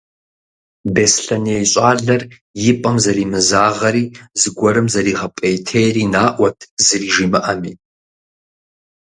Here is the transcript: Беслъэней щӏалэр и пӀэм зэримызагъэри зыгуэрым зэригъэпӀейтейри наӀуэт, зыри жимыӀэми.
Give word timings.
Беслъэней 0.93 1.63
щӏалэр 1.71 2.21
и 2.69 2.71
пӀэм 2.81 2.95
зэримызагъэри 3.03 4.03
зыгуэрым 4.39 4.87
зэригъэпӀейтейри 4.93 6.03
наӀуэт, 6.13 6.59
зыри 6.85 7.09
жимыӀэми. 7.15 7.73